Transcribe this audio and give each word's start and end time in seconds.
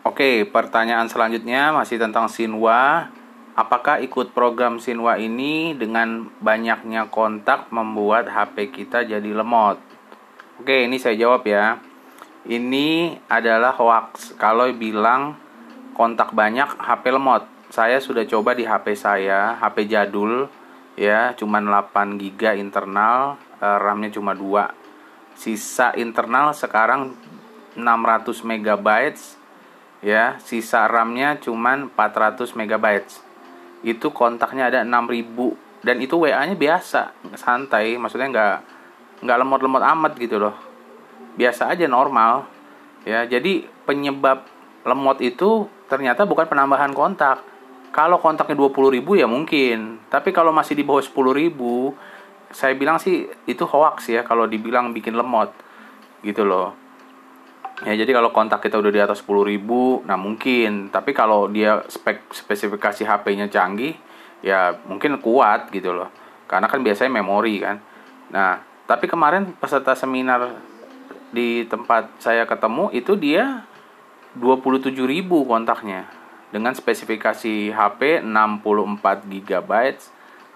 Oke, 0.00 0.48
pertanyaan 0.48 1.12
selanjutnya 1.12 1.76
masih 1.76 2.00
tentang 2.00 2.24
Sinwa. 2.24 3.12
Apakah 3.52 4.00
ikut 4.00 4.32
program 4.32 4.80
Sinwa 4.80 5.20
ini 5.20 5.76
dengan 5.76 6.32
banyaknya 6.40 7.12
kontak 7.12 7.68
membuat 7.68 8.32
HP 8.32 8.72
kita 8.72 9.04
jadi 9.04 9.28
lemot? 9.28 9.76
Oke, 10.56 10.88
ini 10.88 10.96
saya 10.96 11.20
jawab 11.20 11.44
ya. 11.44 11.84
Ini 12.48 13.20
adalah 13.28 13.76
hoax. 13.76 14.32
Kalau 14.40 14.72
bilang 14.72 15.36
kontak 15.92 16.32
banyak 16.32 16.80
HP 16.80 17.04
lemot. 17.12 17.44
Saya 17.68 18.00
sudah 18.00 18.24
coba 18.24 18.56
di 18.56 18.64
HP 18.64 18.96
saya, 18.96 19.60
HP 19.60 19.84
jadul 19.84 20.48
ya, 20.96 21.36
cuman 21.36 21.68
8 21.68 22.16
GB 22.16 22.56
internal, 22.56 23.36
eh, 23.60 23.76
RAM-nya 23.76 24.16
cuma 24.16 24.32
2. 24.32 24.72
Sisa 25.36 25.92
internal 25.92 26.56
sekarang 26.56 27.12
600 27.76 28.40
MB 28.40 28.88
ya 30.00 30.40
sisa 30.40 30.88
RAM-nya 30.88 31.40
cuman 31.40 31.92
400 31.92 32.56
MB 32.56 32.86
itu 33.84 34.12
kontaknya 34.12 34.68
ada 34.68 34.80
6000 34.84 35.80
dan 35.80 35.96
itu 36.00 36.20
WA-nya 36.20 36.56
biasa 36.56 37.32
santai. 37.36 37.96
Maksudnya 37.96 38.28
nggak 38.28 38.56
nggak 39.24 39.38
lemot-lemot 39.40 39.82
amat 39.96 40.12
gitu 40.20 40.36
loh. 40.36 40.56
Biasa 41.36 41.72
aja 41.72 41.88
normal. 41.88 42.44
Ya 43.08 43.24
jadi 43.24 43.64
penyebab 43.88 44.44
lemot 44.84 45.20
itu 45.24 45.68
ternyata 45.88 46.28
bukan 46.28 46.44
penambahan 46.48 46.92
kontak. 46.92 47.40
Kalau 47.90 48.22
kontaknya 48.22 48.54
20.000 48.54 49.02
ya 49.18 49.26
mungkin. 49.26 49.98
Tapi 50.12 50.30
kalau 50.30 50.52
masih 50.52 50.76
di 50.76 50.84
bawah 50.84 51.02
10.000 51.02 51.50
saya 52.50 52.74
bilang 52.74 52.98
sih 52.98 53.30
itu 53.46 53.62
hoax 53.62 54.10
ya 54.10 54.26
kalau 54.26 54.44
dibilang 54.50 54.90
bikin 54.90 55.14
lemot 55.14 55.54
gitu 56.26 56.42
loh 56.42 56.79
Ya 57.80 57.96
jadi 57.96 58.12
kalau 58.12 58.28
kontak 58.28 58.60
kita 58.60 58.76
udah 58.76 58.92
di 58.92 59.00
atas 59.00 59.24
10.000, 59.24 60.04
nah 60.04 60.20
mungkin. 60.20 60.92
Tapi 60.92 61.16
kalau 61.16 61.48
dia 61.48 61.80
spek 61.88 62.28
spesifikasi 62.28 63.08
HP-nya 63.08 63.48
canggih, 63.48 63.96
ya 64.44 64.76
mungkin 64.84 65.16
kuat 65.16 65.72
gitu 65.72 65.96
loh. 65.96 66.12
Karena 66.44 66.68
kan 66.68 66.84
biasanya 66.84 67.08
memori 67.08 67.56
kan. 67.56 67.80
Nah, 68.28 68.60
tapi 68.84 69.08
kemarin 69.08 69.56
peserta 69.56 69.96
seminar 69.96 70.60
di 71.32 71.64
tempat 71.64 72.20
saya 72.20 72.44
ketemu 72.44 72.92
itu 72.92 73.16
dia 73.16 73.64
27.000 74.36 75.00
kontaknya 75.48 76.04
dengan 76.52 76.76
spesifikasi 76.76 77.72
HP 77.72 78.20
64 78.20 79.24
GB, 79.24 79.72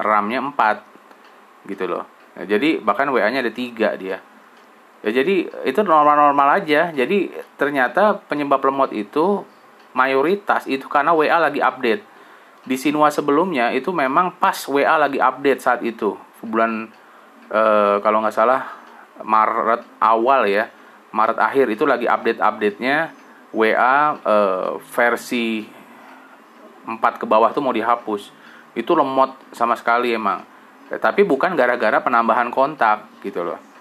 RAM-nya 0.00 0.40
4 0.42 1.70
gitu 1.70 1.84
loh. 1.86 2.02
Nah, 2.34 2.44
jadi 2.50 2.82
bahkan 2.82 3.06
WA-nya 3.14 3.46
ada 3.46 3.52
3 3.52 3.94
dia 4.00 4.18
ya 5.02 5.10
jadi 5.10 5.50
itu 5.66 5.80
normal-normal 5.82 6.62
aja. 6.62 6.94
Jadi 6.94 7.34
ternyata 7.58 8.22
penyebab 8.30 8.62
lemot 8.62 8.94
itu 8.94 9.42
mayoritas 9.92 10.64
itu 10.70 10.86
karena 10.86 11.12
WA 11.12 11.36
lagi 11.42 11.58
update. 11.58 12.02
Di 12.62 12.78
Sinua 12.78 13.10
sebelumnya 13.10 13.74
itu 13.74 13.90
memang 13.90 14.38
pas 14.38 14.54
WA 14.70 14.94
lagi 14.94 15.18
update 15.18 15.60
saat 15.60 15.80
itu. 15.82 16.14
Bulan 16.42 16.86
eh, 17.50 17.96
kalau 17.98 18.22
nggak 18.22 18.34
salah 18.34 18.62
Maret 19.22 19.82
awal 19.98 20.46
ya. 20.46 20.70
Maret 21.12 21.36
akhir 21.36 21.66
itu 21.68 21.84
lagi 21.84 22.08
update 22.08 22.40
update-nya 22.40 23.12
WA 23.52 24.16
eh, 24.16 24.70
versi 24.94 25.66
4 26.86 26.98
ke 27.18 27.26
bawah 27.26 27.50
tuh 27.50 27.62
mau 27.62 27.74
dihapus. 27.74 28.30
Itu 28.78 28.94
lemot 28.94 29.34
sama 29.50 29.74
sekali 29.74 30.14
emang. 30.14 30.46
Tapi 30.92 31.26
bukan 31.26 31.58
gara-gara 31.58 31.98
penambahan 32.04 32.52
kontak 32.52 33.08
gitu 33.24 33.42
loh 33.42 33.71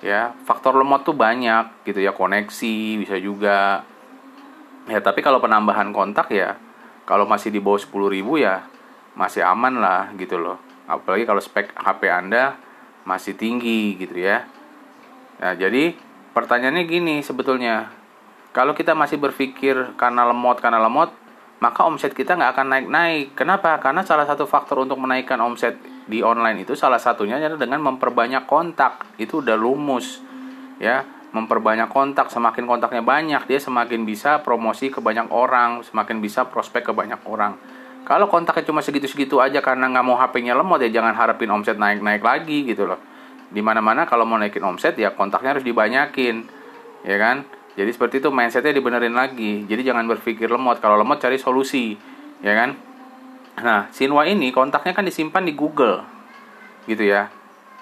ya 0.00 0.32
faktor 0.48 0.76
lemot 0.76 1.04
tuh 1.04 1.16
banyak 1.16 1.84
gitu 1.84 2.00
ya 2.00 2.16
koneksi 2.16 3.04
bisa 3.04 3.16
juga 3.20 3.84
ya 4.88 5.00
tapi 5.04 5.20
kalau 5.20 5.40
penambahan 5.40 5.92
kontak 5.92 6.32
ya 6.32 6.56
kalau 7.04 7.28
masih 7.28 7.52
di 7.52 7.60
bawah 7.60 7.80
10.000 7.80 8.20
ya 8.40 8.64
masih 9.14 9.44
aman 9.44 9.76
lah 9.80 10.12
gitu 10.16 10.40
loh 10.40 10.56
apalagi 10.88 11.28
kalau 11.28 11.38
spek 11.38 11.76
HP 11.76 12.08
Anda 12.08 12.56
masih 13.04 13.36
tinggi 13.36 14.00
gitu 14.00 14.16
ya 14.16 14.48
nah 15.40 15.52
jadi 15.52 15.92
pertanyaannya 16.32 16.84
gini 16.88 17.20
sebetulnya 17.20 17.92
kalau 18.56 18.72
kita 18.74 18.96
masih 18.96 19.20
berpikir 19.20 19.94
karena 20.00 20.26
lemot 20.26 20.58
karena 20.58 20.80
lemot 20.80 21.12
maka 21.60 21.84
omset 21.84 22.16
kita 22.16 22.34
nggak 22.34 22.56
akan 22.56 22.66
naik-naik. 22.72 23.36
Kenapa? 23.36 23.76
Karena 23.78 24.00
salah 24.02 24.24
satu 24.24 24.48
faktor 24.48 24.80
untuk 24.80 24.96
menaikkan 24.96 25.36
omset 25.44 25.76
di 26.10 26.26
online 26.26 26.66
itu 26.66 26.74
salah 26.74 26.98
satunya 26.98 27.38
adalah 27.38 27.62
dengan 27.62 27.80
memperbanyak 27.86 28.50
kontak. 28.50 29.14
Itu 29.14 29.46
udah 29.46 29.54
lumus. 29.54 30.18
Ya, 30.82 31.06
memperbanyak 31.30 31.86
kontak, 31.86 32.34
semakin 32.34 32.66
kontaknya 32.66 33.06
banyak, 33.06 33.46
dia 33.46 33.60
semakin 33.62 34.02
bisa 34.02 34.42
promosi 34.42 34.90
ke 34.90 34.98
banyak 34.98 35.30
orang, 35.30 35.86
semakin 35.86 36.18
bisa 36.18 36.50
prospek 36.50 36.90
ke 36.90 36.92
banyak 36.92 37.22
orang. 37.28 37.54
Kalau 38.02 38.26
kontaknya 38.26 38.66
cuma 38.66 38.82
segitu-segitu 38.82 39.38
aja 39.38 39.62
karena 39.62 39.86
nggak 39.86 40.04
mau 40.04 40.18
HP-nya 40.18 40.58
lemot 40.58 40.82
ya 40.82 40.90
jangan 40.90 41.14
harapin 41.14 41.52
omset 41.52 41.78
naik-naik 41.78 42.24
lagi 42.24 42.66
gitu 42.66 42.88
loh. 42.88 42.98
Di 43.50 43.62
mana-mana 43.62 44.08
kalau 44.08 44.26
mau 44.26 44.40
naikin 44.40 44.64
omset 44.66 44.98
ya 44.98 45.14
kontaknya 45.14 45.54
harus 45.54 45.62
dibanyakin, 45.62 46.42
ya 47.06 47.16
kan? 47.20 47.46
Jadi 47.78 47.90
seperti 47.94 48.18
itu 48.18 48.34
mindsetnya 48.34 48.74
dibenerin 48.74 49.14
lagi. 49.14 49.62
Jadi 49.70 49.86
jangan 49.86 50.10
berpikir 50.10 50.50
lemot. 50.50 50.82
Kalau 50.82 50.98
lemot 50.98 51.22
cari 51.22 51.38
solusi, 51.38 51.94
ya 52.42 52.52
kan? 52.58 52.74
Nah, 53.60 53.92
Sinwa 53.92 54.24
ini 54.24 54.50
kontaknya 54.50 54.96
kan 54.96 55.04
disimpan 55.04 55.44
di 55.44 55.52
Google, 55.52 56.02
gitu 56.88 57.04
ya. 57.04 57.28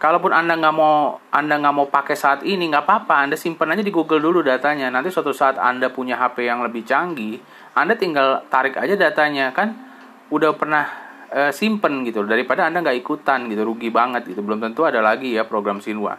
Kalaupun 0.00 0.32
anda 0.32 0.56
nggak 0.56 0.72
mau 0.72 1.20
anda 1.28 1.60
nggak 1.60 1.74
mau 1.76 1.86
pakai 1.92 2.16
saat 2.16 2.40
ini 2.40 2.72
nggak 2.72 2.88
apa-apa, 2.88 3.28
anda 3.28 3.36
simpan 3.36 3.76
aja 3.76 3.84
di 3.84 3.92
Google 3.92 4.24
dulu 4.24 4.40
datanya. 4.40 4.88
Nanti 4.88 5.12
suatu 5.12 5.28
saat 5.36 5.60
anda 5.60 5.92
punya 5.92 6.16
HP 6.16 6.48
yang 6.48 6.64
lebih 6.64 6.88
canggih, 6.88 7.36
anda 7.76 7.92
tinggal 7.92 8.48
tarik 8.48 8.80
aja 8.80 8.96
datanya 8.96 9.52
kan. 9.52 9.76
Udah 10.32 10.56
pernah 10.56 10.88
e, 11.28 11.52
simpen 11.52 12.00
gitu 12.08 12.24
daripada 12.24 12.64
anda 12.64 12.80
nggak 12.80 12.96
ikutan 12.96 13.52
gitu 13.52 13.60
rugi 13.60 13.92
banget 13.92 14.24
gitu. 14.24 14.40
Belum 14.40 14.56
tentu 14.56 14.88
ada 14.88 15.04
lagi 15.04 15.36
ya 15.36 15.44
program 15.44 15.84
Sinwa, 15.84 16.16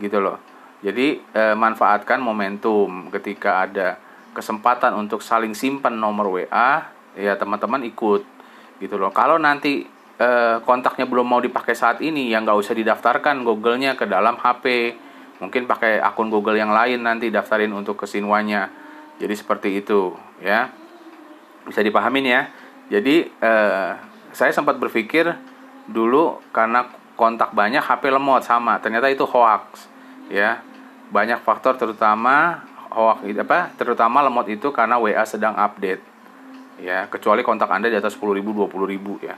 gitu 0.00 0.24
loh. 0.24 0.40
Jadi 0.78 1.18
eh, 1.34 1.54
manfaatkan 1.58 2.22
momentum 2.22 3.10
ketika 3.10 3.66
ada 3.66 3.98
kesempatan 4.30 4.94
untuk 4.94 5.18
saling 5.26 5.50
simpan 5.50 5.98
nomor 5.98 6.30
WA, 6.30 6.86
ya 7.18 7.34
teman-teman 7.34 7.82
ikut 7.82 8.37
gitu 8.78 8.98
loh. 8.98 9.10
Kalau 9.14 9.38
nanti 9.38 9.86
eh, 10.18 10.56
kontaknya 10.62 11.06
belum 11.06 11.26
mau 11.26 11.40
dipakai 11.42 11.74
saat 11.74 11.98
ini, 12.02 12.30
ya 12.32 12.42
nggak 12.42 12.58
usah 12.58 12.74
didaftarkan 12.74 13.46
Google-nya 13.46 13.94
ke 13.94 14.06
dalam 14.06 14.38
HP. 14.38 14.94
Mungkin 15.38 15.70
pakai 15.70 16.02
akun 16.02 16.34
Google 16.34 16.58
yang 16.58 16.74
lain 16.74 17.06
nanti 17.06 17.30
daftarin 17.30 17.70
untuk 17.70 17.94
kesinwanya. 17.94 18.70
Jadi 19.22 19.34
seperti 19.34 19.68
itu, 19.78 20.14
ya. 20.42 20.70
Bisa 21.62 21.82
dipahamin 21.82 22.26
ya. 22.26 22.42
Jadi 22.90 23.28
eh, 23.28 23.90
saya 24.34 24.50
sempat 24.50 24.80
berpikir 24.80 25.30
dulu 25.86 26.42
karena 26.50 26.88
kontak 27.18 27.50
banyak 27.54 27.82
HP 27.82 28.14
lemot 28.14 28.46
sama, 28.46 28.78
ternyata 28.78 29.10
itu 29.10 29.26
hoax, 29.26 29.90
ya 30.30 30.62
banyak 31.08 31.40
faktor 31.40 31.76
terutama 31.80 32.62
hoax 32.92 33.24
apa 33.24 33.72
terutama 33.76 34.20
lemot 34.24 34.46
itu 34.48 34.68
karena 34.72 35.00
WA 35.00 35.24
sedang 35.24 35.56
update 35.56 36.00
ya 36.82 37.10
kecuali 37.10 37.42
kontak 37.42 37.70
Anda 37.70 37.90
di 37.90 37.98
atas 37.98 38.14
10.000 38.16 38.42
20.000 38.42 39.26
ya. 39.26 39.34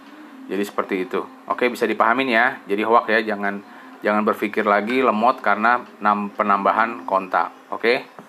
Jadi 0.51 0.63
seperti 0.67 0.95
itu. 1.07 1.23
Oke, 1.47 1.71
bisa 1.71 1.87
dipahamin 1.87 2.29
ya. 2.35 2.59
Jadi 2.67 2.83
hoax 2.83 3.07
ya 3.07 3.21
jangan 3.23 3.63
jangan 4.03 4.23
berpikir 4.27 4.67
lagi 4.67 4.99
lemot 4.99 5.39
karena 5.45 5.85
penambahan 6.35 7.07
kontak. 7.07 7.53
Oke? 7.71 8.20